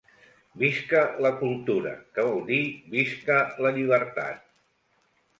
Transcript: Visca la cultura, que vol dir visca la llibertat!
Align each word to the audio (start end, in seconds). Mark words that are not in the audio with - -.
Visca 0.59 1.01
la 1.25 1.29
cultura, 1.41 1.91
que 2.15 2.25
vol 2.27 2.41
dir 2.47 2.61
visca 2.93 3.37
la 3.65 3.73
llibertat! 3.77 4.41